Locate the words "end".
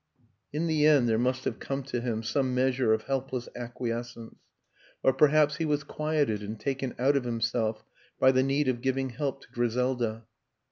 0.87-1.07